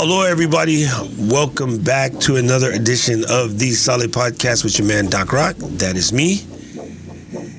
[0.00, 0.86] Hello, everybody.
[1.18, 5.56] Welcome back to another edition of the Solid Podcast with your man, Doc Rock.
[5.56, 6.42] That is me.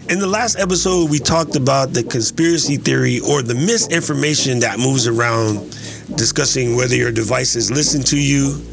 [0.07, 5.05] In the last episode, we talked about the conspiracy theory or the misinformation that moves
[5.05, 5.69] around,
[6.15, 8.63] discussing whether your devices listen to you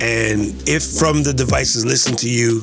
[0.00, 2.60] and if from the devices listen to you,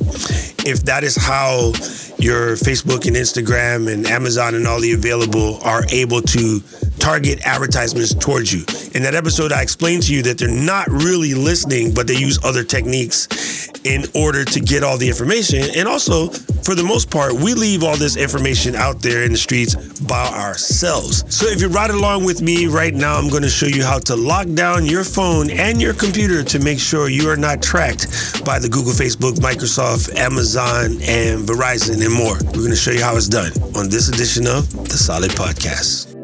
[0.66, 1.74] if that is how
[2.18, 6.62] your Facebook and Instagram and Amazon and all the available are able to
[7.00, 8.62] target advertisements towards you.
[8.94, 12.44] In that episode, I explained to you that they're not really listening, but they use
[12.44, 15.64] other techniques in order to get all the information.
[15.76, 16.30] And also,
[16.64, 20.28] for the most part, we leave all this information out there in the streets by
[20.28, 21.24] ourselves.
[21.34, 24.00] So if you're riding along with me right now, I'm going to show you how
[24.00, 28.44] to lock down your phone and your computer to make sure you are not tracked
[28.44, 32.38] by the Google, Facebook, Microsoft, Amazon, and Verizon and more.
[32.46, 36.15] We're going to show you how it's done on this edition of the Solid Podcast.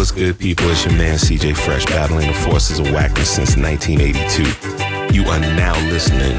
[0.00, 0.68] What's good, people?
[0.70, 5.14] It's your man CJ Fresh battling the forces of whackness since 1982.
[5.14, 6.38] You are now listening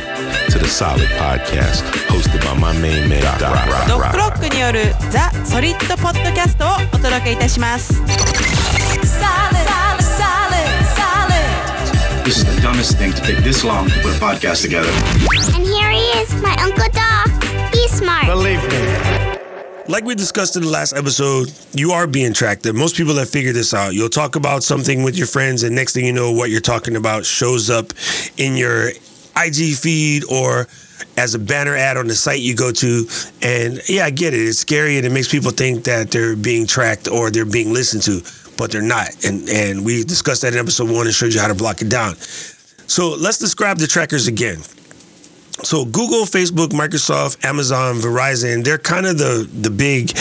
[0.51, 3.87] to the Solid Podcast, hosted by my main man, Doc Rock.
[3.87, 8.01] ドッグロックによるザ・ソリッドポッドキャストをお届けいたします
[12.25, 14.89] This is the dumbest thing to take this long to put a podcast together.
[15.55, 17.73] And here he is, my Uncle Doc.
[17.73, 19.20] He's smart.
[19.88, 22.64] like we discussed in the last episode, you are being tracked.
[22.66, 23.94] And most people have figured this out.
[23.94, 26.94] You'll talk about something with your friends, and next thing you know, what you're talking
[26.94, 27.92] about shows up
[28.36, 28.90] in your
[29.36, 30.68] IG feed or
[31.16, 33.06] as a banner ad on the site you go to.
[33.42, 34.40] And yeah, I get it.
[34.40, 38.04] It's scary and it makes people think that they're being tracked or they're being listened
[38.04, 38.22] to,
[38.56, 39.24] but they're not.
[39.24, 41.88] And and we discussed that in episode one and showed you how to block it
[41.88, 42.14] down.
[42.16, 44.60] So let's describe the trackers again.
[45.62, 50.12] So Google, Facebook, Microsoft, Amazon, Verizon, they're kind of the the big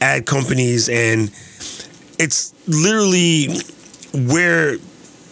[0.00, 1.30] ad companies and
[2.18, 3.48] it's literally
[4.26, 4.76] where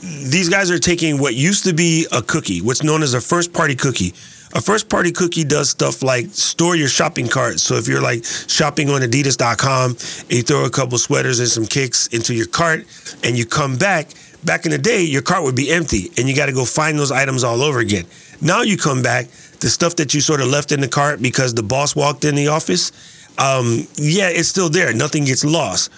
[0.01, 3.53] these guys are taking what used to be a cookie, what's known as a first
[3.53, 4.13] party cookie.
[4.55, 7.59] A first party cookie does stuff like store your shopping cart.
[7.61, 11.67] So if you're like shopping on adidas.com and you throw a couple sweaters and some
[11.67, 12.87] kicks into your cart
[13.25, 14.11] and you come back,
[14.45, 16.99] back in the day, your cart would be empty and you got to go find
[16.99, 18.07] those items all over again.
[18.41, 19.27] Now you come back,
[19.61, 22.35] the stuff that you sort of left in the cart because the boss walked in
[22.35, 22.93] the office,
[23.39, 24.93] um, yeah, it's still there.
[24.95, 25.91] Nothing gets lost.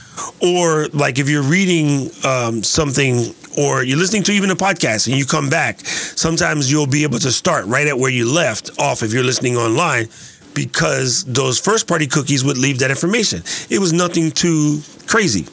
[0.42, 5.16] Or like if you're reading um, something or you're listening to even a podcast and
[5.16, 9.02] you come back, sometimes you'll be able to start right at where you left off
[9.02, 10.08] if you're listening online
[10.54, 13.42] because those first party cookies would leave that information.
[13.70, 15.47] It was nothing too crazy.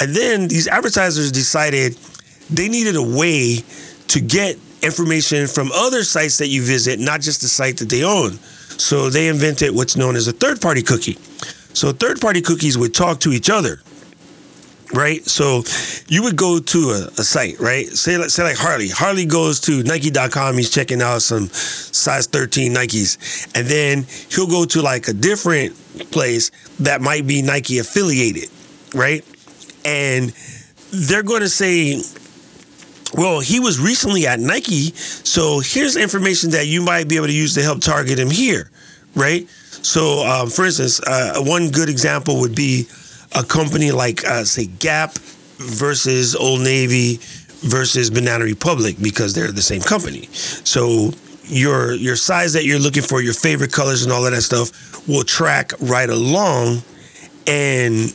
[0.00, 1.96] And then these advertisers decided
[2.48, 3.62] they needed a way
[4.08, 8.04] to get information from other sites that you visit, not just the site that they
[8.04, 8.32] own.
[8.78, 11.18] So they invented what's known as a third party cookie.
[11.74, 13.80] So third party cookies would talk to each other.
[14.92, 15.62] Right, so
[16.08, 17.86] you would go to a, a site, right?
[17.86, 18.88] Say, say like Harley.
[18.88, 20.56] Harley goes to Nike.com.
[20.56, 24.04] He's checking out some size 13 Nikes, and then
[24.34, 25.76] he'll go to like a different
[26.10, 28.48] place that might be Nike affiliated,
[28.92, 29.24] right?
[29.84, 30.32] And
[30.90, 32.02] they're going to say,
[33.14, 37.32] well, he was recently at Nike, so here's information that you might be able to
[37.32, 38.70] use to help target him here,
[39.14, 39.48] right?
[39.82, 42.86] So, um, for instance, uh, one good example would be
[43.34, 45.14] a company like, uh, say, Gap
[45.58, 47.18] versus Old Navy
[47.60, 50.28] versus Banana Republic because they're the same company.
[50.32, 51.12] So
[51.44, 55.08] your your size that you're looking for, your favorite colors and all of that stuff
[55.08, 56.82] will track right along,
[57.46, 58.14] and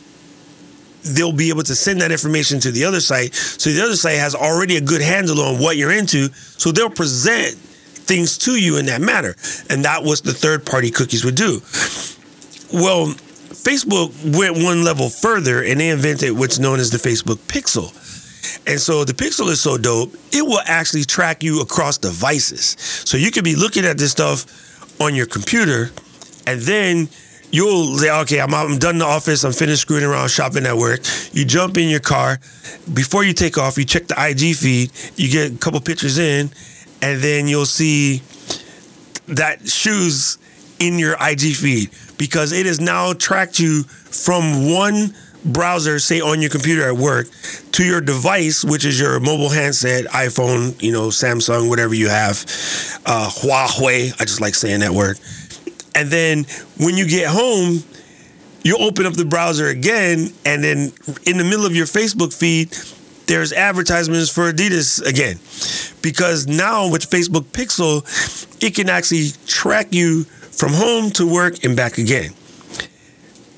[1.14, 3.34] they'll be able to send that information to the other site.
[3.34, 6.28] So the other site has already a good handle on what you're into.
[6.32, 7.56] So they'll present
[8.06, 9.34] things to you in that manner.
[9.68, 11.60] And that was the third party cookies would do.
[12.72, 13.08] Well,
[13.66, 17.92] Facebook went one level further and they invented what's known as the Facebook Pixel.
[18.66, 22.76] And so the Pixel is so dope, it will actually track you across devices.
[22.78, 25.90] So you could be looking at this stuff on your computer
[26.46, 27.08] and then
[27.50, 29.44] you'll say, okay, I'm, I'm done in the office.
[29.44, 31.00] I'm finished screwing around shopping at work.
[31.32, 32.38] You jump in your car.
[32.92, 34.90] Before you take off, you check the IG feed.
[35.16, 36.50] You get a couple pictures in,
[37.02, 38.22] and then you'll see
[39.28, 40.38] that shoes
[40.78, 46.40] in your IG feed because it has now tracked you from one browser, say on
[46.40, 47.28] your computer at work,
[47.72, 52.42] to your device, which is your mobile handset, iPhone, you know, Samsung, whatever you have,
[53.06, 54.12] uh, Huawei.
[54.20, 55.18] I just like saying that word.
[55.96, 56.44] And then
[56.78, 57.82] when you get home,
[58.62, 60.92] you open up the browser again, and then
[61.24, 62.76] in the middle of your Facebook feed,
[63.26, 65.38] there's advertisements for Adidas again.
[66.02, 68.04] Because now with Facebook Pixel,
[68.62, 72.32] it can actually track you from home to work and back again.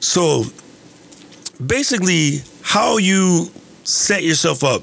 [0.00, 0.44] So
[1.64, 3.50] basically, how you
[3.85, 4.82] set yourself up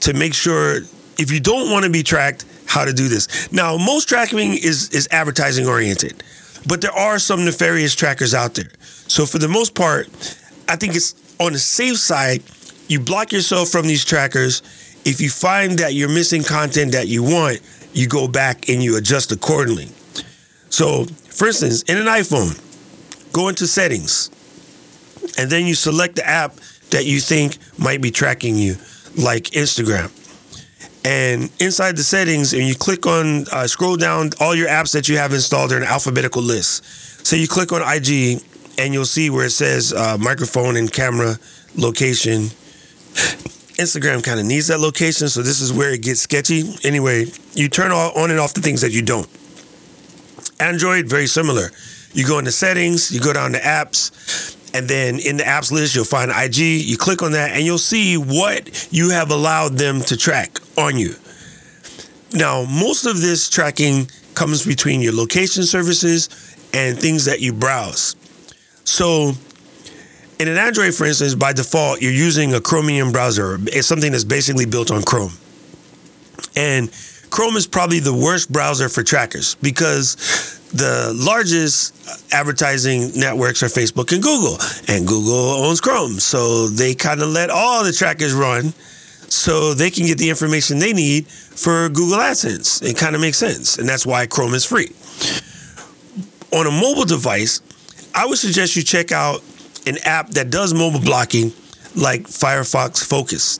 [0.00, 0.78] to make sure
[1.18, 3.52] if you don't want to be tracked, how to do this.
[3.52, 6.22] Now, most tracking is is advertising oriented,
[6.66, 8.70] but there are some nefarious trackers out there.
[9.06, 10.08] So for the most part,
[10.68, 12.42] I think it's on the safe side.
[12.88, 14.62] You block yourself from these trackers.
[15.04, 17.60] If you find that you're missing content that you want,
[17.92, 19.88] you go back and you adjust accordingly.
[20.70, 22.60] So, for instance, in an iPhone,
[23.32, 24.30] go into settings,
[25.38, 26.56] and then you select the app
[26.90, 28.74] that you think might be tracking you,
[29.16, 30.10] like Instagram.
[31.04, 35.06] And inside the settings, and you click on, uh, scroll down, all your apps that
[35.06, 36.82] you have installed are in alphabetical list.
[37.26, 38.42] So you click on IG,
[38.78, 41.36] and you'll see where it says uh, microphone and camera
[41.76, 42.44] location.
[43.76, 46.64] Instagram kind of needs that location, so this is where it gets sketchy.
[46.84, 49.28] Anyway, you turn on and off the things that you don't.
[50.58, 51.70] Android, very similar.
[52.14, 55.94] You go into settings, you go down to apps, and then in the apps list,
[55.94, 56.56] you'll find IG.
[56.58, 60.98] You click on that, and you'll see what you have allowed them to track on
[60.98, 61.14] you.
[62.32, 66.28] Now, most of this tracking comes between your location services
[66.74, 68.16] and things that you browse.
[68.84, 69.32] So,
[70.40, 73.58] in an Android, for instance, by default, you're using a Chromium browser.
[73.66, 75.32] It's something that's basically built on Chrome.
[76.56, 76.90] And
[77.30, 80.16] Chrome is probably the worst browser for trackers because
[80.72, 81.94] the largest
[82.32, 86.18] advertising networks are Facebook and Google, and Google owns Chrome.
[86.18, 88.72] So they kind of let all the trackers run
[89.34, 92.82] so they can get the information they need for Google AdSense.
[92.82, 93.78] It kind of makes sense.
[93.78, 94.92] And that's why Chrome is free.
[96.56, 97.60] On a mobile device,
[98.14, 99.42] I would suggest you check out
[99.86, 101.52] an app that does mobile blocking
[101.96, 103.58] like Firefox Focus.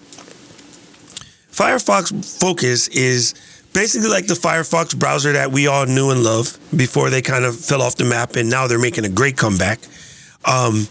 [1.51, 3.35] Firefox Focus is
[3.73, 7.59] basically like the Firefox browser that we all knew and loved before they kind of
[7.59, 9.81] fell off the map and now they're making a great comeback.
[10.45, 10.87] Um,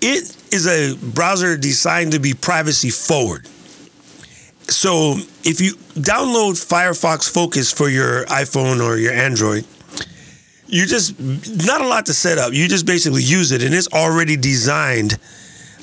[0.00, 3.48] it is a browser designed to be privacy forward.
[4.72, 9.66] So if you download Firefox Focus for your iPhone or your Android,
[10.66, 12.52] you just not a lot to set up.
[12.52, 15.18] You just basically use it, and it's already designed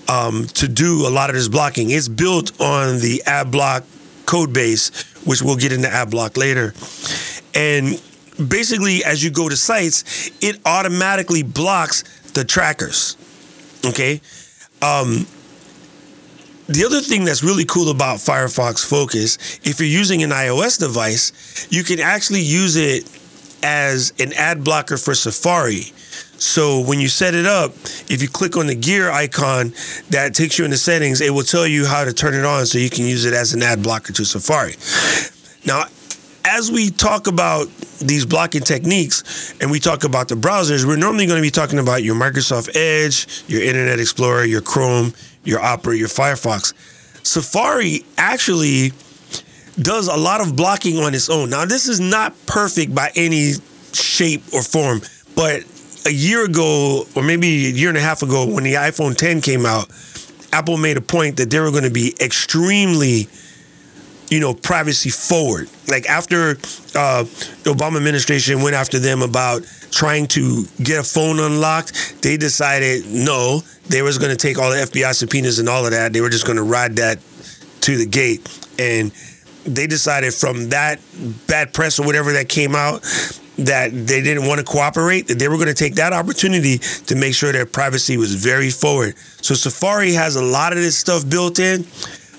[0.07, 1.91] um, to do a lot of this blocking.
[1.91, 3.83] It's built on the AdBlock
[4.25, 4.89] code base,
[5.25, 6.73] which we'll get into AdBlock later.
[7.53, 8.01] And
[8.49, 12.03] basically, as you go to sites, it automatically blocks
[12.33, 13.15] the trackers.
[13.85, 14.21] Okay.
[14.81, 15.27] Um,
[16.69, 21.67] the other thing that's really cool about Firefox Focus, if you're using an iOS device,
[21.71, 23.09] you can actually use it
[23.63, 25.91] as an ad blocker for Safari.
[26.37, 27.71] So when you set it up,
[28.07, 29.73] if you click on the gear icon
[30.11, 32.77] that takes you into settings, it will tell you how to turn it on so
[32.77, 34.75] you can use it as an ad blocker to Safari.
[35.65, 35.85] Now,
[36.45, 37.67] as we talk about
[37.99, 41.79] these blocking techniques and we talk about the browsers, we're normally going to be talking
[41.79, 45.13] about your Microsoft Edge, your Internet Explorer, your Chrome,
[45.49, 46.73] your Opera, your Firefox.
[47.25, 48.93] Safari actually
[49.81, 51.49] does a lot of blocking on its own.
[51.49, 53.53] Now, this is not perfect by any
[53.93, 55.01] shape or form,
[55.35, 55.63] but
[56.05, 59.41] a year ago, or maybe a year and a half ago, when the iPhone 10
[59.41, 59.89] came out,
[60.51, 63.27] Apple made a point that they were going to be extremely,
[64.29, 65.69] you know, privacy forward.
[65.87, 66.51] Like after
[66.95, 67.23] uh,
[67.63, 69.61] the Obama administration went after them about
[69.91, 74.69] trying to get a phone unlocked, they decided no, they was going to take all
[74.69, 76.13] the FBI subpoenas and all of that.
[76.13, 77.19] They were just going to ride that
[77.81, 78.47] to the gate
[78.77, 79.11] and
[79.65, 80.99] they decided from that
[81.47, 83.01] bad press or whatever that came out
[83.57, 87.15] that they didn't want to cooperate, that they were going to take that opportunity to
[87.15, 89.17] make sure their privacy was very forward.
[89.41, 91.85] So Safari has a lot of this stuff built in,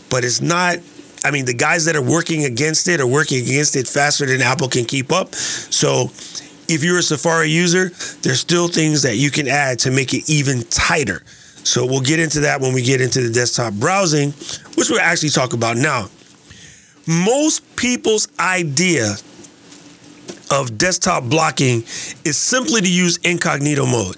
[0.09, 0.79] but it's not.
[1.23, 4.41] I mean, the guys that are working against it are working against it faster than
[4.41, 5.35] Apple can keep up.
[5.35, 6.11] So
[6.71, 7.91] if you're a Safari user,
[8.23, 11.23] there's still things that you can add to make it even tighter.
[11.63, 14.31] So we'll get into that when we get into the desktop browsing,
[14.77, 16.09] which we'll actually talk about now
[17.11, 19.15] most people's idea
[20.51, 21.83] of desktop blocking
[22.25, 24.17] is simply to use incognito mode.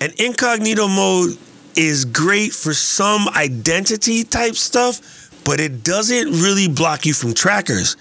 [0.00, 1.36] And incognito mode
[1.76, 5.00] is great for some identity type stuff,
[5.44, 7.96] but it doesn't really block you from trackers.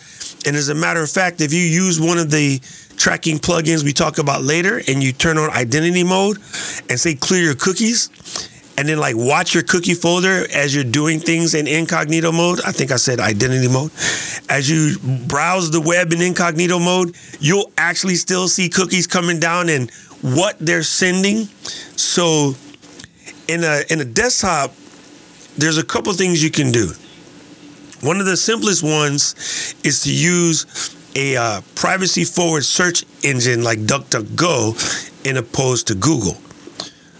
[0.46, 2.60] And as a matter of fact, if you use one of the
[3.04, 6.38] tracking plugins we talk about later and you turn on identity mode
[6.90, 8.10] and say clear your cookies,
[8.78, 12.62] and then like watch your cookie folder as you're doing things in incognito mode.
[12.66, 13.92] I think I said identity mode.
[14.48, 14.96] As you
[15.28, 19.92] browse the web in incognito mode, you'll actually still see cookies coming down and
[20.22, 21.50] what they're sending.
[21.98, 22.56] So
[23.50, 24.72] in a in a desktop,
[25.58, 26.94] there's a couple things you can do.
[28.00, 29.36] One of the simplest ones
[29.84, 36.38] is to use a uh, privacy forward search engine like DuckDuckGo in opposed to Google.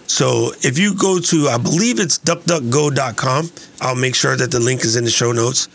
[0.08, 3.50] So if you go to, I believe it's duckduckgo.com,
[3.82, 5.68] I'll make sure that the link is in the show notes.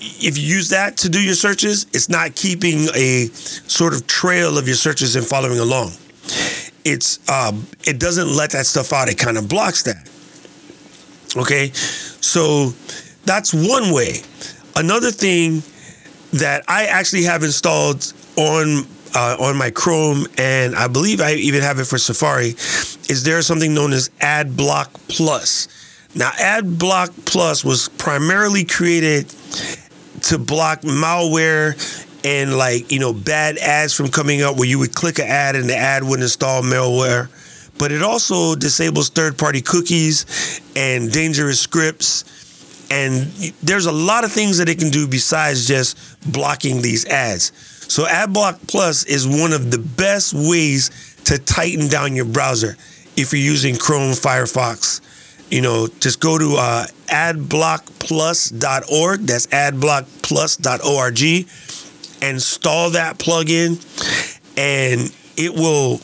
[0.00, 3.26] If you use that to do your searches, it's not keeping a
[3.68, 5.92] sort of trail of your searches and following along.
[6.84, 9.08] It's um, it doesn't let that stuff out.
[9.08, 10.10] It kind of blocks that.
[11.36, 12.70] Okay, so
[13.24, 14.16] that's one way.
[14.76, 15.62] Another thing
[16.34, 21.62] that I actually have installed on uh, on my Chrome, and I believe I even
[21.62, 22.48] have it for Safari,
[23.08, 25.68] is there something known as AdBlock Plus.
[26.16, 29.28] Now, AdBlock Plus was primarily created
[30.22, 31.74] to block malware
[32.24, 35.54] and like you know bad ads from coming up where you would click an ad
[35.54, 37.28] and the ad would install malware
[37.76, 42.24] but it also disables third-party cookies and dangerous scripts
[42.90, 43.26] and
[43.62, 45.96] there's a lot of things that it can do besides just
[46.30, 47.52] blocking these ads.
[47.92, 50.90] So adblock plus is one of the best ways
[51.24, 52.76] to tighten down your browser
[53.16, 55.00] if you're using chrome firefox.
[55.50, 61.46] You know just go to uh, adblockplus.org that's adblockplus.org
[62.22, 63.78] install that plugin.
[64.56, 66.00] And it will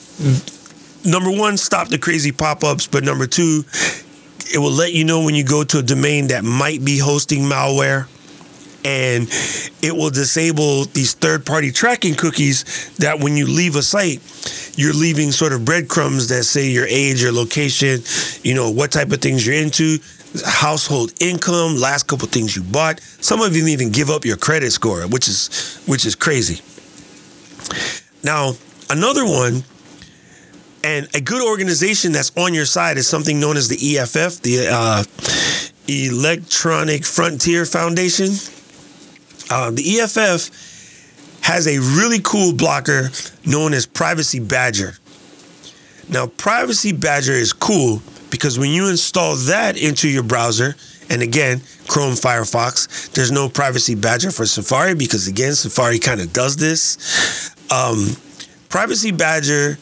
[1.04, 3.64] number one stop the crazy pop-ups but number two
[4.52, 7.42] it will let you know when you go to a domain that might be hosting
[7.42, 8.06] malware
[8.82, 9.28] and
[9.82, 14.20] it will disable these third-party tracking cookies that when you leave a site
[14.76, 18.00] you're leaving sort of breadcrumbs that say your age your location
[18.42, 19.98] you know what type of things you're into
[20.44, 23.00] household income last couple things you bought.
[23.20, 26.62] Some of them even give up your credit score which is which is crazy.
[28.22, 28.52] Now
[28.88, 29.64] another one
[30.82, 34.68] and a good organization that's on your side is something known as the EFF, the
[34.70, 35.04] uh,
[35.88, 38.28] Electronic Frontier Foundation.
[39.50, 40.50] Uh, the EFF
[41.42, 43.10] has a really cool blocker
[43.44, 44.94] known as Privacy Badger.
[46.08, 50.74] Now, Privacy Badger is cool because when you install that into your browser,
[51.08, 56.32] and again, Chrome, Firefox, there's no Privacy Badger for Safari because, again, Safari kind of
[56.32, 57.50] does this.
[57.72, 58.16] Um,
[58.68, 59.76] Privacy Badger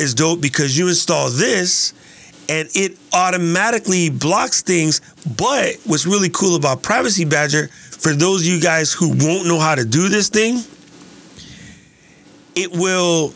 [0.00, 1.92] is dope because you install this
[2.48, 5.00] and it automatically blocks things.
[5.36, 9.58] But what's really cool about Privacy Badger, for those of you guys who won't know
[9.58, 10.58] how to do this thing,
[12.56, 13.32] it will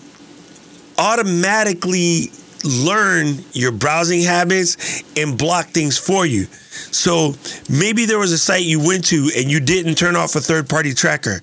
[0.99, 2.30] automatically
[2.64, 6.44] learn your browsing habits and block things for you.
[6.90, 7.35] So
[7.68, 10.68] maybe there was a site you went to and you didn't turn off a third
[10.68, 11.40] party tracker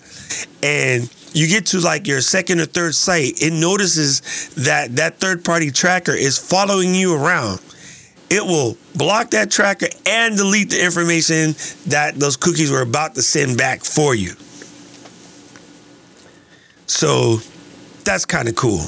[0.63, 5.43] and you get to like your second or third site, it notices that that third
[5.45, 7.59] party tracker is following you around.
[8.29, 11.53] It will block that tracker and delete the information
[11.88, 14.31] that those cookies were about to send back for you.
[16.88, 17.38] So
[18.03, 18.85] that's kind of cool.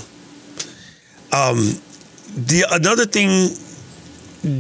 [1.32, 1.58] Um,
[2.36, 3.50] the another thing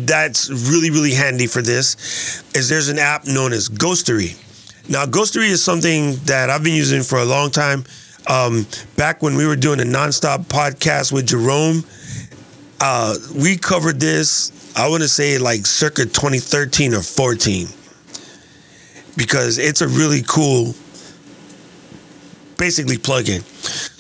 [0.05, 4.39] that's really really handy for this is there's an app known as Ghostery.
[4.89, 7.85] Now, Ghostery is something that I've been using for a long time.
[8.27, 8.65] Um,
[8.97, 11.85] back when we were doing a nonstop podcast with Jerome,
[12.81, 14.51] uh, we covered this.
[14.75, 17.67] I want to say like circa 2013 or 14,
[19.15, 20.75] because it's a really cool,
[22.57, 23.41] basically plugin.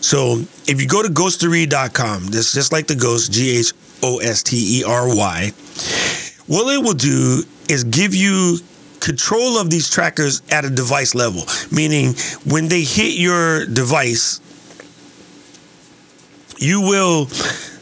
[0.03, 3.71] So if you go to ghostery.com, this just like the ghost, G H
[4.01, 5.51] O S T E R Y.
[6.47, 8.57] What it will do is give you
[9.03, 12.13] control of these trackers at a device level, meaning
[12.45, 14.39] when they hit your device,
[16.57, 17.27] you will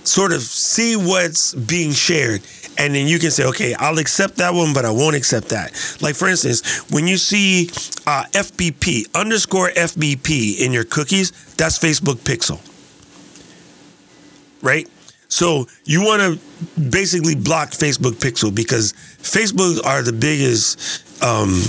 [0.04, 2.42] sort of see what's being shared.
[2.78, 5.72] And then you can say, okay, I'll accept that one, but I won't accept that.
[6.02, 7.68] Like, for instance, when you see
[8.08, 12.60] uh, FBP, underscore FBP in your cookies, that's Facebook Pixel.
[14.64, 14.90] Right?
[15.32, 21.64] So you want to basically block Facebook Pixel because Facebook are the biggest um,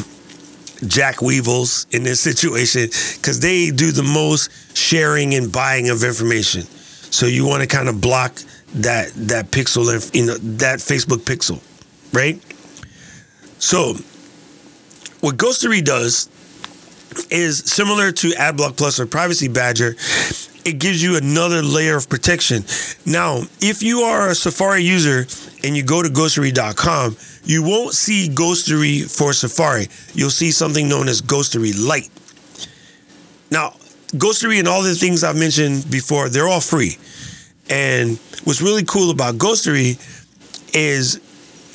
[0.88, 6.62] Jack Weevils in this situation because they do the most sharing and buying of information.
[6.62, 8.34] So you want to kind of block
[8.74, 11.62] that that pixel, you know, that Facebook pixel,
[12.12, 12.42] right?
[13.60, 13.94] So
[15.20, 16.28] what Ghostery does
[17.30, 19.94] is similar to AdBlock Plus or Privacy Badger.
[20.64, 22.64] It gives you another layer of protection.
[23.04, 25.26] Now, if you are a Safari user
[25.64, 29.88] and you go to ghostery.com, you won't see Ghostery for Safari.
[30.14, 32.10] You'll see something known as Ghostery Lite.
[33.50, 33.74] Now,
[34.12, 36.96] Ghostery and all the things I've mentioned before, they're all free.
[37.68, 39.98] And what's really cool about Ghostery
[40.74, 41.20] is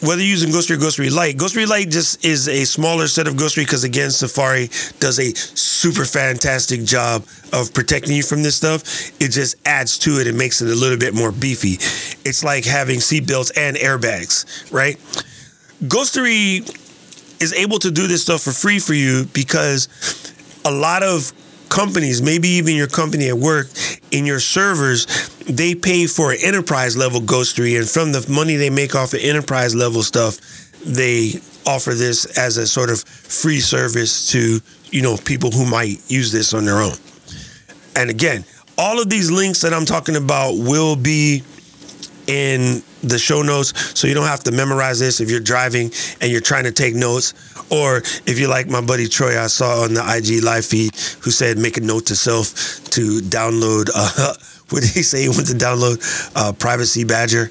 [0.02, 3.34] whether you're using Ghostery or Ghostery Lite, Ghostery Lite just is a smaller set of
[3.34, 4.68] Ghostery because again, Safari
[5.00, 8.84] does a super fantastic job of protecting you from this stuff.
[9.20, 11.74] It just adds to it and makes it a little bit more beefy.
[12.28, 14.98] It's like having seatbelts and airbags, right?
[15.84, 16.62] Ghostery
[17.42, 19.88] is able to do this stuff for free for you because
[20.66, 21.32] a lot of
[21.70, 23.68] companies, maybe even your company at work,
[24.12, 25.06] in your servers,
[25.48, 29.22] they pay for an enterprise level Ghostery, and from the money they make off of
[29.22, 30.40] enterprise level stuff,
[30.86, 31.34] they
[31.66, 34.60] offer this as a sort of free service to
[34.92, 36.94] you know people who might use this on their own.
[37.96, 38.46] And again,
[38.78, 41.44] all of these links that I'm talking about will be
[42.28, 46.30] in the show notes so you don't have to memorize this if you're driving and
[46.30, 47.34] you're trying to take notes
[47.72, 51.32] or if you're like my buddy Troy I saw on the IG live feed who
[51.32, 54.34] said make a note to self to download uh
[54.70, 55.24] what he say?
[55.24, 56.00] He went to download
[56.36, 57.50] uh, privacy badger.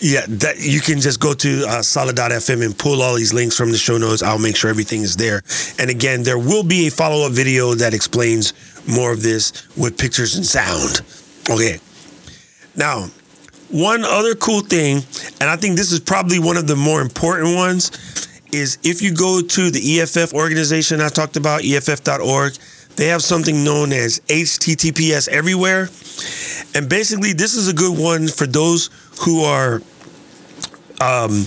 [0.00, 3.70] Yeah that you can just go to uh, solid.fm and pull all these links from
[3.70, 4.22] the show notes.
[4.22, 5.42] I'll make sure everything is there.
[5.78, 8.54] And again there will be a follow-up video that explains
[8.88, 11.02] more of this with pictures and sound.
[11.50, 11.78] Okay.
[12.74, 13.10] Now
[13.70, 15.02] one other cool thing,
[15.40, 17.92] and I think this is probably one of the more important ones,
[18.52, 22.54] is if you go to the EFF organization I talked about, EFF.org,
[23.00, 25.88] they have something known as HTTPS Everywhere.
[26.74, 28.90] And basically, this is a good one for those
[29.24, 29.80] who are
[31.00, 31.46] um,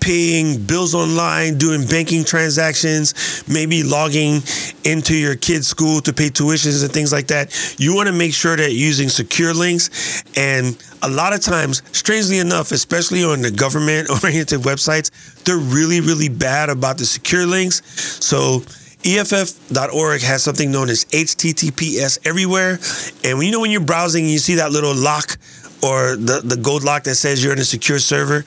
[0.00, 4.42] paying bills online, doing banking transactions, maybe logging
[4.84, 7.74] into your kid's school to pay tuitions and things like that.
[7.78, 10.22] You want to make sure that using secure links.
[10.36, 15.10] And a lot of times, strangely enough, especially on the government oriented websites,
[15.44, 17.80] they're really, really bad about the secure links.
[18.22, 18.62] So,
[19.04, 22.78] EFF.org has something known as HTTPS everywhere.
[23.24, 25.38] And when you know when you're browsing and you see that little lock
[25.82, 28.44] or the, the gold lock that says you're in a secure server,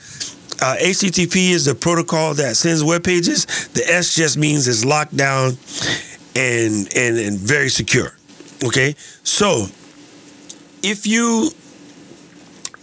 [0.62, 3.44] uh, HTTP is the protocol that sends web pages.
[3.74, 5.58] The S just means it's locked down
[6.34, 8.12] and and, and very secure.
[8.64, 9.66] Okay, so
[10.82, 11.50] if you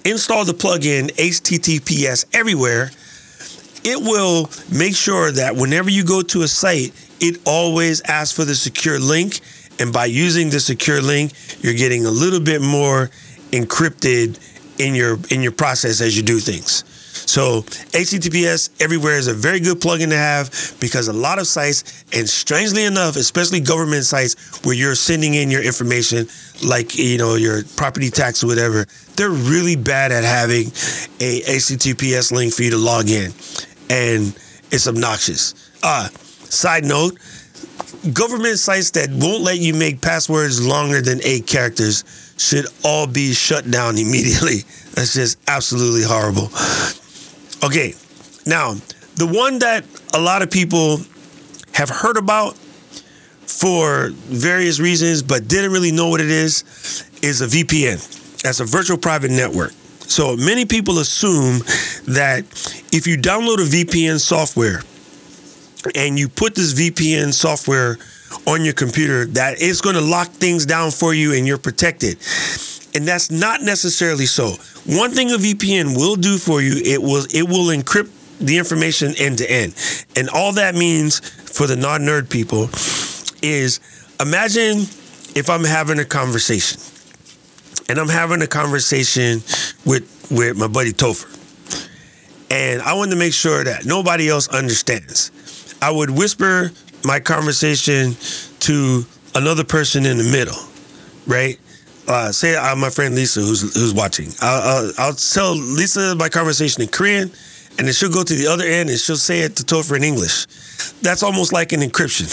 [0.06, 2.92] install the plugin HTTPS everywhere,
[3.84, 8.46] it will make sure that whenever you go to a site, it always asks for
[8.46, 9.39] the secure link.
[9.80, 13.10] And by using the secure link, you're getting a little bit more
[13.52, 14.39] encrypted
[14.80, 16.84] in your in your process as you do things.
[17.26, 22.04] So HTTPS everywhere is a very good plugin to have because a lot of sites,
[22.12, 26.28] and strangely enough, especially government sites where you're sending in your information,
[26.65, 30.67] like you know your property tax or whatever, they're really bad at having
[31.21, 33.32] a HTTPS link for you to log in,
[33.89, 34.36] and
[34.71, 35.54] it's obnoxious.
[35.82, 36.10] Uh,
[36.54, 37.18] side note.
[38.13, 42.04] Government sites that won't let you make passwords longer than eight characters
[42.38, 44.60] should all be shut down immediately.
[44.94, 46.50] That's just absolutely horrible.
[47.66, 47.94] Okay,
[48.46, 48.76] now
[49.16, 51.00] the one that a lot of people
[51.74, 52.56] have heard about
[53.46, 56.63] for various reasons but didn't really know what it is
[57.22, 58.42] is a VPN.
[58.42, 59.72] That's a virtual private network.
[60.02, 61.60] So many people assume
[62.13, 62.44] that
[62.92, 64.82] if you download a VPN software
[65.96, 67.98] and you put this VPN software
[68.48, 72.17] on your computer, that it's going to lock things down for you and you're protected.
[72.96, 74.56] And that's not necessarily so.
[74.86, 79.13] One thing a VPN will do for you, it will it will encrypt the information
[79.17, 79.76] end to end.
[80.15, 82.69] And all that means for the non-nerd people
[83.41, 83.80] is
[84.19, 84.80] imagine
[85.36, 86.80] if I'm having a conversation
[87.89, 89.41] and I'm having a conversation
[89.86, 91.30] with with my buddy Topher.
[92.52, 95.32] And I want to make sure that nobody else understands.
[95.84, 96.72] I would whisper
[97.04, 98.15] my conversation
[98.62, 99.04] to
[99.36, 100.56] another person in the middle,
[101.28, 101.60] right?
[102.08, 104.30] Uh, say I'm my friend Lisa who's who's watching.
[104.39, 107.30] I'll, I'll, I'll tell Lisa my conversation in Korean,
[107.78, 110.06] and then she'll go to the other end and she'll say it to Topher in
[110.06, 110.46] English.
[111.02, 112.32] That's almost like an encryption,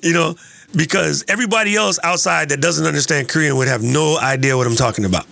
[0.02, 0.34] you know,
[0.74, 5.04] because everybody else outside that doesn't understand Korean would have no idea what I'm talking
[5.04, 5.26] about,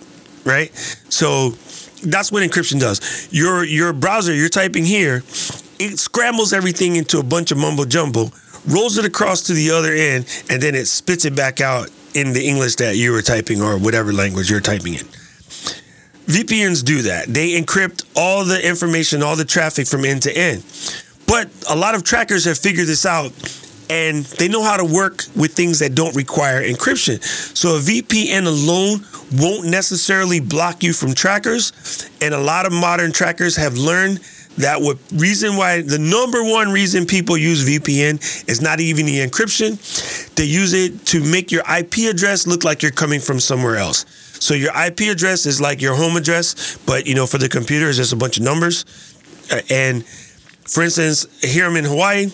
[0.45, 0.71] right?
[1.09, 1.49] So
[2.01, 3.27] that's what encryption does.
[3.29, 5.21] Your your browser, you're typing here,
[5.91, 8.31] it scrambles everything into a bunch of mumbo jumbo,
[8.67, 12.33] rolls it across to the other end, and then it spits it back out in
[12.33, 15.05] the English that you were typing or whatever language you're typing in.
[16.25, 17.27] VPNs do that.
[17.27, 20.63] They encrypt all the information, all the traffic from end to end.
[21.27, 23.33] But a lot of trackers have figured this out
[23.89, 27.21] and they know how to work with things that don't require encryption.
[27.55, 32.09] So a VPN alone won't necessarily block you from trackers.
[32.21, 34.19] And a lot of modern trackers have learned
[34.57, 39.19] that what reason why the number one reason people use VPN is not even the
[39.25, 39.77] encryption.
[40.35, 44.05] They use it to make your IP address look like you're coming from somewhere else.
[44.39, 47.87] So your IP address is like your home address, but you know for the computer
[47.87, 48.85] it's just a bunch of numbers.
[49.51, 52.31] Uh, And for instance, here I'm in Hawaii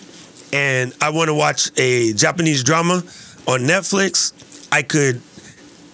[0.52, 3.02] and I want to watch a Japanese drama
[3.46, 4.32] on Netflix.
[4.72, 5.20] I could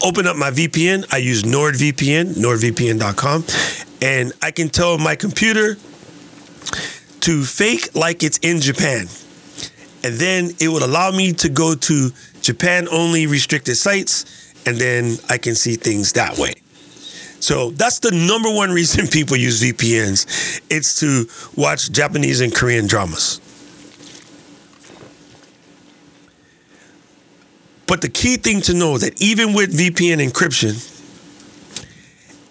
[0.03, 1.07] open up my VPN.
[1.13, 3.45] I use NordVPN, nordvpn.com,
[4.03, 5.77] and I can tell my computer
[7.21, 9.09] to fake like it's in Japan.
[10.05, 14.25] And then it would allow me to go to Japan only restricted sites,
[14.67, 16.55] and then I can see things that way.
[17.41, 20.63] So that's the number one reason people use VPNs.
[20.71, 21.27] It's to
[21.61, 23.41] watch Japanese and Korean dramas.
[27.87, 30.93] But the key thing to know that even with VPN encryption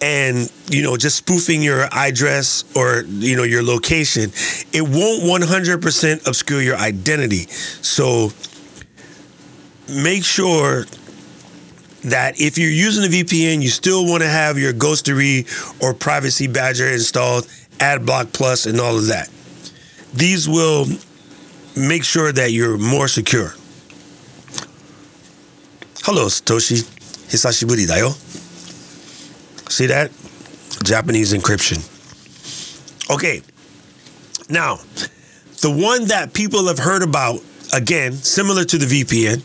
[0.06, 4.30] and you know just spoofing your address or you know your location,
[4.72, 7.46] it won't 100% obscure your identity.
[7.82, 8.30] So
[9.88, 10.84] make sure
[12.04, 15.44] that if you're using a VPN, you still want to have your Ghostery
[15.82, 17.44] or Privacy Badger installed,
[17.78, 19.28] AdBlock Plus, and all of that.
[20.14, 20.86] These will
[21.76, 23.54] make sure that you're more secure.
[26.04, 26.84] Hello, Satoshi.
[27.26, 28.14] Hisashiburi da yo.
[29.68, 30.10] See that?
[30.84, 31.82] Japanese encryption.
[33.10, 33.42] Okay.
[34.48, 34.76] Now,
[35.60, 37.40] the one that people have heard about,
[37.72, 39.42] again, similar to the VPN.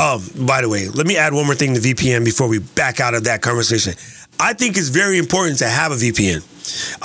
[0.00, 3.00] Um, by the way, let me add one more thing to VPN before we back
[3.00, 3.92] out of that conversation.
[4.38, 6.38] I think it's very important to have a VPN,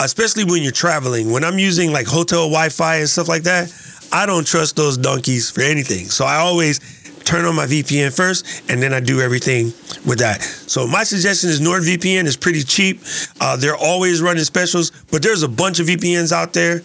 [0.02, 1.32] especially when you're traveling.
[1.32, 3.74] When I'm using like hotel Wi Fi and stuff like that,
[4.14, 6.06] I don't trust those donkeys for anything.
[6.06, 6.80] So I always
[7.26, 9.66] turn on my VPN first and then I do everything
[10.06, 10.42] with that.
[10.42, 13.02] So my suggestion is NordVPN is pretty cheap.
[13.42, 16.82] Uh, they're always running specials, but there's a bunch of VPNs out there.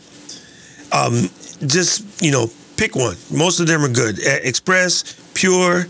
[0.92, 1.28] Um,
[1.66, 3.16] just, you know, pick one.
[3.30, 4.18] Most of them are good.
[4.18, 5.86] Express, Pure.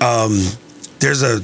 [0.00, 0.42] Um,
[0.98, 1.40] there's a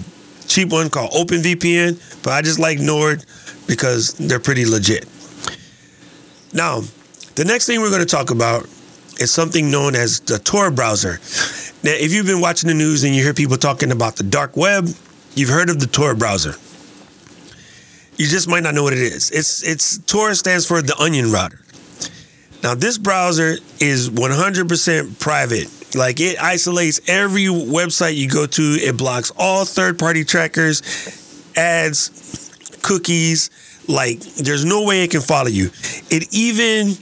[0.47, 3.25] cheap one called OpenVPN, but I just like Nord
[3.67, 5.07] because they're pretty legit.
[6.53, 6.83] Now,
[7.35, 8.69] the next thing we're going to talk about
[9.21, 11.21] is something known as the Tor browser.
[11.83, 14.57] Now, if you've been watching the news and you hear people talking about the dark
[14.57, 14.89] web,
[15.35, 16.55] you've heard of the Tor browser.
[18.17, 19.31] You just might not know what it is.
[19.31, 21.61] It's it's Tor stands for the onion router.
[22.63, 25.69] Now, this browser is 100% private.
[25.95, 28.63] Like it isolates every website you go to.
[28.63, 30.83] It blocks all third-party trackers,
[31.57, 33.51] ads, cookies.
[33.87, 35.71] Like there's no way it can follow you.
[36.11, 36.97] It even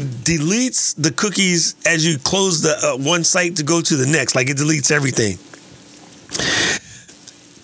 [0.00, 4.34] deletes the cookies as you close the uh, one site to go to the next.
[4.34, 5.38] Like it deletes everything.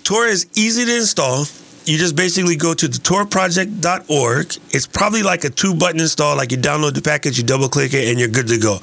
[0.04, 1.46] Tor is easy to install.
[1.84, 4.56] You just basically go to the torproject.org.
[4.70, 7.94] It's probably like a two button install, like you download the package, you double click
[7.94, 8.78] it, and you're good to go.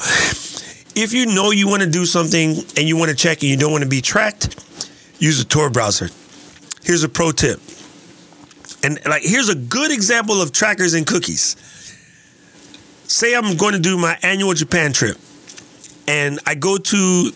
[0.95, 3.57] If you know you want to do something and you want to check and you
[3.57, 4.55] don't want to be tracked,
[5.19, 6.09] use the Tor browser.
[6.83, 7.59] Here's a pro tip.
[8.83, 11.55] And like here's a good example of trackers and cookies.
[13.13, 15.17] Say I'm going to do my annual Japan trip
[16.07, 17.31] and I go to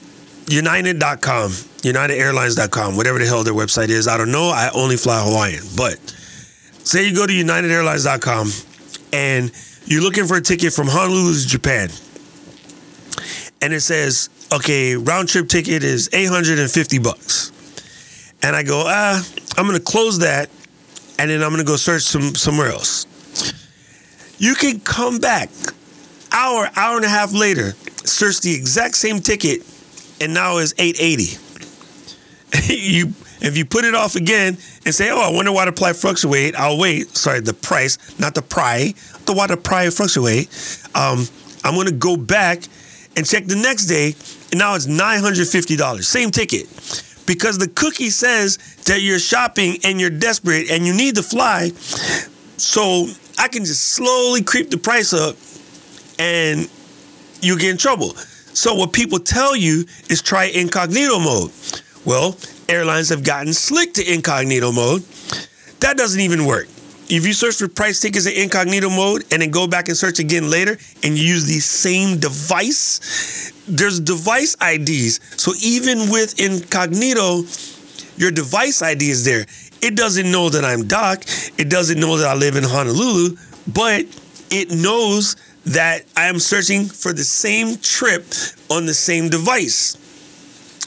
[0.47, 4.07] united.com, unitedairlines.com, whatever the hell their website is.
[4.07, 4.49] I don't know.
[4.49, 5.63] I only fly Hawaiian.
[5.77, 5.99] But
[6.83, 8.49] say you go to unitedairlines.com
[9.13, 9.51] and
[9.85, 11.89] you're looking for a ticket from Honolulu to Japan.
[13.61, 17.51] And it says, okay, round trip ticket is 850 bucks.
[18.41, 19.23] And I go, ah,
[19.55, 20.49] I'm going to close that
[21.19, 23.05] and then I'm going to go search some somewhere else.
[24.37, 25.49] You can come back
[26.31, 27.71] hour, hour and a half later,
[28.03, 29.61] search the exact same ticket,
[30.21, 31.37] and now it's 880.
[32.73, 35.99] you if you put it off again and say, "Oh, I wonder why the price
[36.01, 37.15] fluctuate," I'll wait.
[37.15, 38.93] Sorry, the price, not the price.
[39.25, 40.49] The why the price fluctuate.
[40.95, 41.27] Um,
[41.63, 42.63] I'm gonna go back
[43.15, 44.15] and check the next day,
[44.51, 46.07] and now it's nine hundred fifty dollars.
[46.07, 46.67] Same ticket,
[47.25, 51.69] because the cookie says that you're shopping and you're desperate and you need to fly.
[52.57, 55.35] So I can just slowly creep the price up,
[56.19, 56.69] and
[57.41, 58.15] you get in trouble.
[58.15, 61.51] So what people tell you is try incognito mode.
[62.05, 62.35] Well,
[62.67, 65.03] airlines have gotten slick to incognito mode.
[65.81, 66.67] That doesn't even work.
[67.09, 70.19] If you search for price tickets in incognito mode and then go back and search
[70.19, 75.19] again later and you use the same device, there's device IDs.
[75.41, 77.43] So even with incognito,
[78.17, 79.45] your device ID is there.
[79.81, 81.23] It doesn't know that I'm Doc.
[81.57, 83.37] It doesn't know that I live in Honolulu,
[83.67, 84.05] but
[84.49, 85.35] it knows
[85.65, 88.25] that I am searching for the same trip
[88.69, 89.97] on the same device.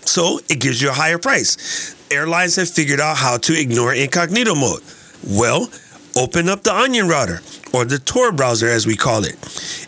[0.06, 1.94] So it gives you a higher price.
[2.10, 4.82] Airlines have figured out how to ignore incognito mode.
[5.28, 5.70] Well,
[6.16, 7.40] open up the Onion router
[7.72, 9.36] or the Tor browser as we call it.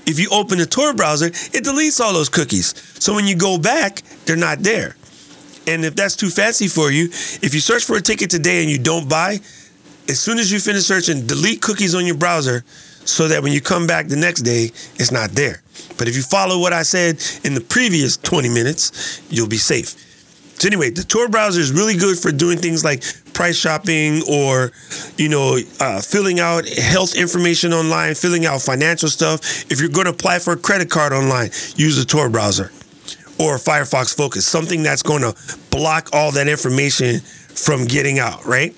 [0.07, 2.75] If you open the Tor browser, it deletes all those cookies.
[3.03, 4.95] So when you go back, they're not there.
[5.67, 7.05] And if that's too fancy for you,
[7.43, 9.41] if you search for a ticket today and you don't buy,
[10.09, 12.65] as soon as you finish searching, delete cookies on your browser
[13.05, 15.63] so that when you come back the next day, it's not there.
[15.99, 19.97] But if you follow what I said in the previous 20 minutes, you'll be safe.
[20.59, 24.71] So anyway, the Tor browser is really good for doing things like price shopping or,
[25.17, 29.41] you know, uh, filling out health information online, filling out financial stuff.
[29.71, 32.71] If you're going to apply for a credit card online, use the Tor browser
[33.43, 35.35] or Firefox Focus, something that's going to
[35.71, 38.75] block all that information from getting out, right?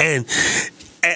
[0.00, 0.26] And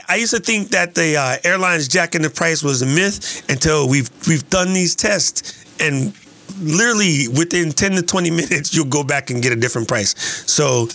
[0.08, 3.88] I used to think that the uh, airlines jacking the price was a myth until
[3.88, 6.14] we've we've done these tests and
[6.60, 10.14] literally within 10 to 20 minutes you'll go back and get a different price.
[10.50, 10.88] So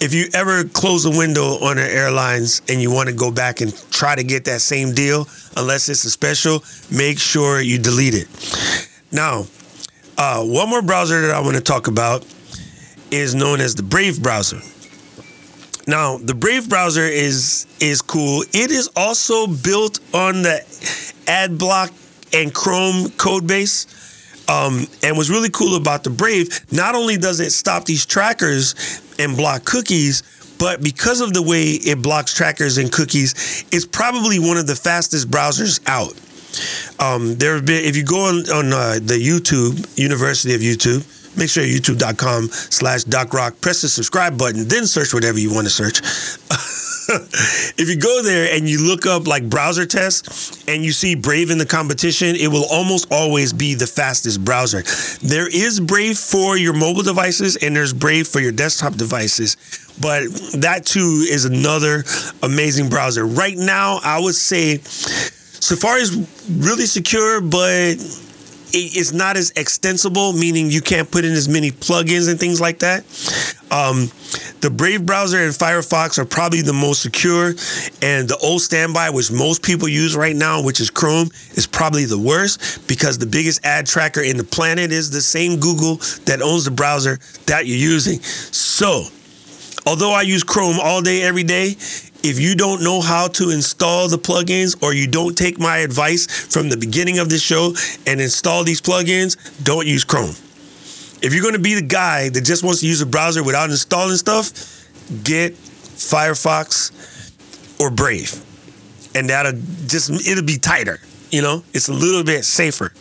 [0.00, 3.60] if you ever close a window on the airlines and you want to go back
[3.60, 8.14] and try to get that same deal, unless it's a special, make sure you delete
[8.14, 8.28] it.
[9.12, 9.46] Now,
[10.22, 12.24] uh, one more browser that I want to talk about
[13.10, 14.60] is known as the Brave browser.
[15.88, 18.44] Now, the Brave browser is is cool.
[18.52, 20.60] It is also built on the
[21.26, 21.90] AdBlock
[22.32, 23.88] and Chrome code base.
[24.48, 28.76] Um, and what's really cool about the Brave, not only does it stop these trackers
[29.18, 30.22] and block cookies,
[30.56, 34.76] but because of the way it blocks trackers and cookies, it's probably one of the
[34.76, 36.14] fastest browsers out.
[36.98, 41.06] Um, there have been, if you go on, on uh, the YouTube, University of YouTube,
[41.36, 45.70] make sure youtube.com slash docrock, press the subscribe button, then search whatever you want to
[45.70, 46.00] search.
[47.08, 51.50] if you go there and you look up like browser tests and you see Brave
[51.50, 54.82] in the competition, it will almost always be the fastest browser.
[55.20, 59.56] There is Brave for your mobile devices and there's Brave for your desktop devices,
[60.00, 60.24] but
[60.60, 62.04] that too is another
[62.42, 63.26] amazing browser.
[63.26, 64.80] Right now, I would say
[65.62, 66.16] Safari is
[66.50, 67.94] really secure, but
[68.74, 72.80] it's not as extensible, meaning you can't put in as many plugins and things like
[72.80, 73.04] that.
[73.70, 74.10] Um,
[74.60, 77.50] the Brave browser and Firefox are probably the most secure,
[78.02, 82.06] and the old standby, which most people use right now, which is Chrome, is probably
[82.06, 86.42] the worst because the biggest ad tracker in the planet is the same Google that
[86.42, 88.20] owns the browser that you're using.
[88.20, 89.04] So,
[89.86, 91.76] although I use Chrome all day, every day,
[92.24, 96.26] if you don't know how to install the plugins or you don't take my advice
[96.26, 97.74] from the beginning of this show
[98.06, 100.34] and install these plugins, don't use Chrome.
[101.22, 103.70] If you're going to be the guy that just wants to use a browser without
[103.70, 104.52] installing stuff,
[105.22, 106.90] get Firefox
[107.80, 108.42] or Brave.
[109.14, 109.52] And that'll
[109.86, 110.98] just, it'll be tighter.
[111.30, 112.92] You know, it's a little bit safer.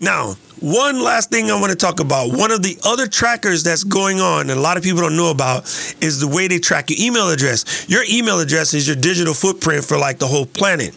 [0.00, 2.36] Now, one last thing I want to talk about.
[2.36, 5.30] One of the other trackers that's going on, and a lot of people don't know
[5.30, 5.64] about,
[6.00, 7.88] is the way they track your email address.
[7.88, 10.94] Your email address is your digital footprint for like the whole planet.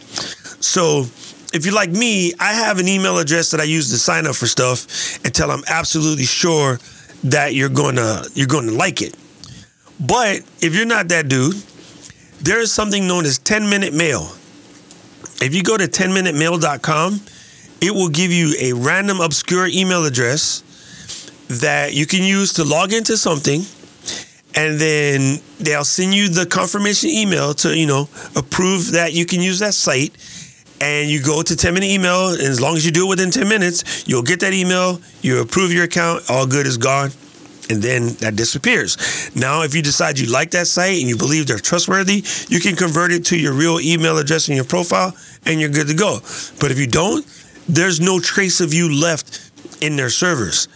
[0.62, 1.06] So,
[1.54, 4.36] if you're like me, I have an email address that I use to sign up
[4.36, 6.80] for stuff until I'm absolutely sure
[7.26, 9.16] that you're gonna you're gonna like it.
[10.00, 11.56] But if you're not that dude,
[12.42, 14.32] there is something known as 10 minute mail.
[15.42, 17.20] If you go to 10minutemail.com,
[17.82, 20.64] it will give you a random obscure email address
[21.48, 23.62] that you can use to log into something
[24.56, 29.42] and then they'll send you the confirmation email to you know approve that you can
[29.42, 30.14] use that site
[30.82, 33.32] and you go to 10 minute email and as long as you do it within
[33.32, 37.12] 10 minutes you'll get that email you approve your account all good is gone
[37.70, 38.98] and then that disappears.
[39.36, 42.76] Now, if you decide you like that site and you believe they're trustworthy, you can
[42.76, 45.16] convert it to your real email address in your profile
[45.46, 46.20] and you're good to go.
[46.60, 47.26] But if you don't,
[47.68, 50.68] there's no trace of you left in their servers.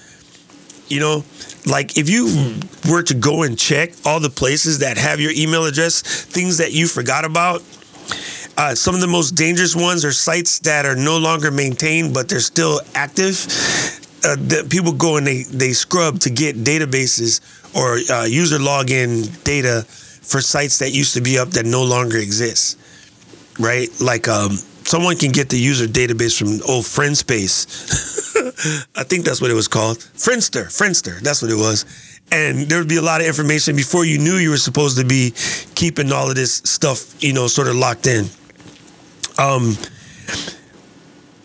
[0.87, 1.23] You know,
[1.65, 5.65] like if you were to go and check all the places that have your email
[5.65, 7.61] address, things that you forgot about,
[8.57, 12.29] uh, some of the most dangerous ones are sites that are no longer maintained, but
[12.29, 13.47] they're still active.
[14.25, 17.41] Uh, that people go and they, they scrub to get databases
[17.75, 22.17] or uh, user login data for sites that used to be up that no longer
[22.17, 22.79] exist.
[23.59, 23.89] Right?
[23.99, 27.65] Like um, someone can get the user database from old Friendspace.
[28.95, 29.97] I think that's what it was called.
[29.97, 31.85] Friendster, Friendster, that's what it was.
[32.31, 35.05] And there would be a lot of information before you knew you were supposed to
[35.05, 35.33] be
[35.75, 38.25] keeping all of this stuff, you know, sort of locked in.
[39.37, 39.77] Um,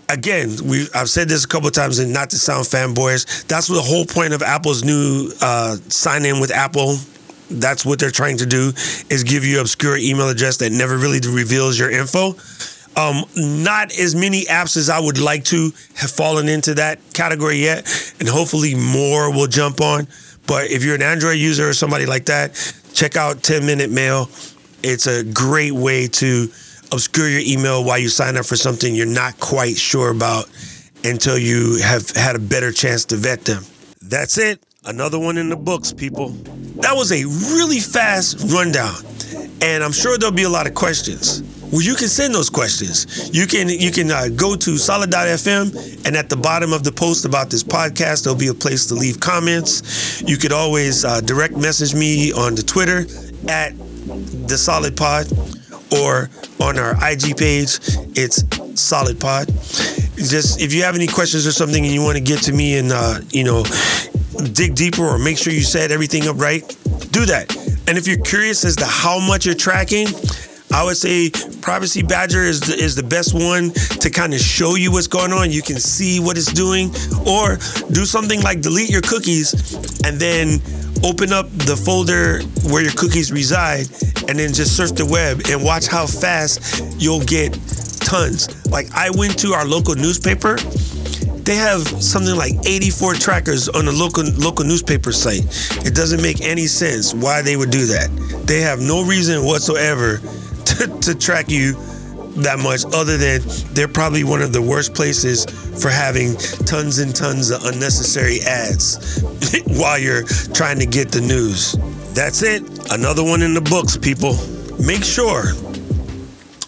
[0.09, 3.81] again, we I've said this a couple times, and not to sound fanboyish, that's the
[3.83, 6.97] whole point of Apple's new uh, sign in with Apple.
[7.51, 8.73] That's what they're trying to do
[9.09, 12.35] is give you obscure email address that never really reveals your info.
[12.99, 17.59] Um, not as many apps as I would like to have fallen into that category
[17.59, 17.87] yet,
[18.19, 20.09] and hopefully more will jump on.
[20.49, 22.57] But if you're an Android user or somebody like that,
[22.95, 24.29] check out 10 Minute Mail.
[24.83, 26.49] It's a great way to
[26.91, 30.47] obscure your email while you sign up for something you're not quite sure about
[31.05, 33.63] until you have had a better chance to vet them.
[34.03, 34.61] That's it.
[34.85, 36.31] Another one in the books, people.
[36.81, 38.97] That was a really fast rundown,
[39.63, 41.43] and I'm sure there'll be a lot of questions.
[41.71, 43.31] Well, you can send those questions.
[43.35, 47.27] You can you can uh, go to solid.fm and at the bottom of the post
[47.27, 50.23] about this podcast, there'll be a place to leave comments.
[50.23, 53.01] You could always uh, direct message me on the Twitter
[53.49, 53.77] at
[54.49, 55.27] the Solid Pod
[55.93, 57.79] or on our IG page,
[58.17, 58.45] it's
[58.81, 59.49] Solid Pod.
[60.17, 62.79] Just if you have any questions or something and you want to get to me
[62.79, 63.65] and uh, you know
[64.53, 66.67] dig deeper or make sure you set everything up right,
[67.13, 67.55] do that.
[67.89, 70.09] And if you're curious as to how much you're tracking,
[70.73, 71.31] I would say
[71.69, 75.35] Privacy Badger is the, is the best one to kind of show you what's going
[75.35, 75.51] on.
[75.51, 76.89] You can see what it's doing,
[77.29, 77.57] or
[77.93, 79.53] do something like delete your cookies
[80.03, 80.63] and then
[81.05, 82.41] open up the folder
[82.73, 83.85] where your cookies reside
[84.31, 87.53] and then just surf the web and watch how fast you'll get
[88.01, 88.49] tons.
[88.71, 90.57] Like I went to our local newspaper
[91.45, 95.45] they have something like 84 trackers on the local local newspaper site.
[95.87, 98.09] It doesn't make any sense why they would do that.
[98.45, 100.21] They have no reason whatsoever
[100.69, 101.73] to, to track you
[102.43, 103.41] that much other than
[103.75, 105.45] they're probably one of the worst places
[105.83, 109.23] for having tons and tons of unnecessary ads
[109.79, 111.73] while you're trying to get the news.
[112.15, 112.63] That's it.
[112.93, 114.37] Another one in the books, people.
[114.85, 115.53] Make sure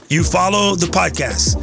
[0.08, 1.56] you follow the podcast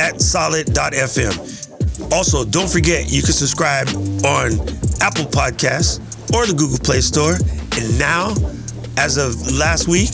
[0.00, 2.12] at solid.fm.
[2.12, 3.88] Also, don't forget you can subscribe
[4.24, 4.52] on
[5.00, 6.00] Apple Podcasts
[6.34, 7.34] or the Google Play Store.
[7.78, 8.34] And now,
[8.96, 10.10] as of last week,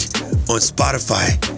[0.48, 1.58] on Spotify.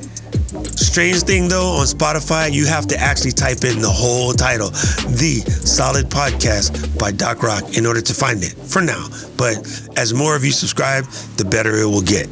[0.90, 4.70] Strange thing though, on Spotify, you have to actually type in the whole title,
[5.06, 9.06] The Solid Podcast by Doc Rock, in order to find it for now.
[9.36, 9.54] But
[9.96, 11.04] as more of you subscribe,
[11.36, 12.26] the better it will get.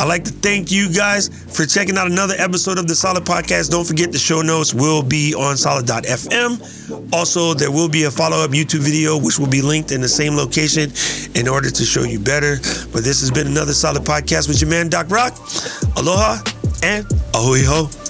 [0.00, 3.70] I'd like to thank you guys for checking out another episode of the Solid Podcast.
[3.70, 7.14] Don't forget the show notes will be on solid.fm.
[7.14, 10.08] Also, there will be a follow up YouTube video, which will be linked in the
[10.08, 10.90] same location
[11.36, 12.56] in order to show you better.
[12.92, 15.38] But this has been another Solid Podcast with your man, Doc Rock.
[15.96, 16.42] Aloha
[16.82, 18.01] and a hui hou.